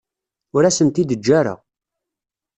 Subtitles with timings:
[0.55, 1.55] Ur asen-t-id-teǧǧa ara.